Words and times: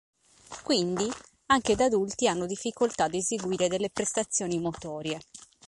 Quindi, 0.63 1.07
anche 1.45 1.75
da 1.75 1.85
adulti 1.85 2.27
hanno 2.27 2.47
difficoltà 2.47 3.03
ad 3.03 3.13
eseguire 3.13 3.67
delle 3.67 3.91
prestazioni 3.91 4.59
motorie. 4.59 5.19